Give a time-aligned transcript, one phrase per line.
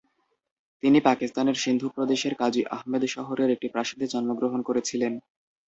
[0.83, 5.13] তিনি পাকিস্তানের সিন্ধু প্রদেশের কাজি আহমেদ শহরের একটি প্রাসাদে জন্মগ্রহণ করেছিলেন।